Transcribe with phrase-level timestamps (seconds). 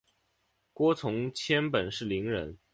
[0.73, 2.57] 郭从谦本是伶人。